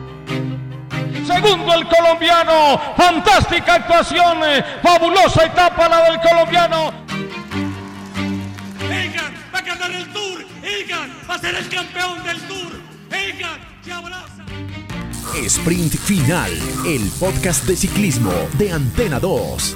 Segundo 1.28 1.74
el 1.74 1.86
colombiano, 1.90 2.80
fantástica 2.96 3.74
actuación, 3.74 4.40
fabulosa 4.82 5.44
etapa 5.44 5.90
la 5.90 6.10
del 6.10 6.22
colombiano. 6.22 6.94
Egan 8.90 9.34
va 9.54 9.60
a 9.60 9.62
ganar 9.62 9.92
el 9.92 10.14
Tour, 10.14 10.46
Egan 10.64 11.14
va 11.30 11.36
a 11.36 11.40
ser 11.40 11.56
el 11.56 11.68
campeón 11.68 12.24
del 12.24 12.40
Tour, 12.48 12.72
Egan. 13.12 13.76
Sprint 15.44 15.94
Final, 15.96 16.52
el 16.86 17.02
podcast 17.20 17.66
de 17.66 17.76
ciclismo 17.76 18.32
de 18.58 18.72
Antena 18.72 19.20
2. 19.20 19.76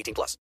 18 0.01 0.13
plus. 0.13 0.37